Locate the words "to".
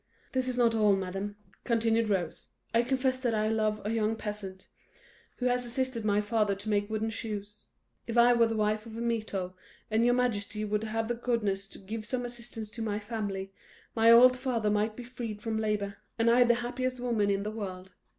6.55-6.69, 11.67-11.77, 12.71-12.81